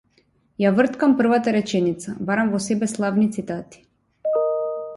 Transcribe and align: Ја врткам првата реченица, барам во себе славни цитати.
Ја 0.61 0.69
врткам 0.77 1.11
првата 1.19 1.53
реченица, 1.57 2.13
барам 2.29 2.49
во 2.55 2.63
себе 2.69 2.89
славни 2.95 3.29
цитати. 3.39 3.87